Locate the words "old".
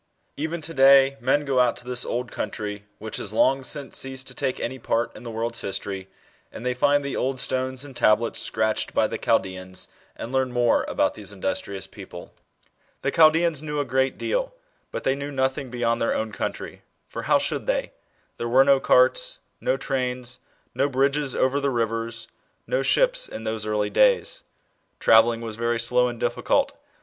2.07-2.31, 7.15-7.39